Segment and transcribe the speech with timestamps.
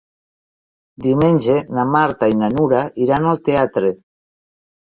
[1.07, 3.93] Diumenge na Marta i na Nura iran al teatre.